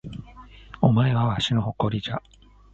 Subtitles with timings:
[0.81, 2.19] お前はわしの誇りじゃ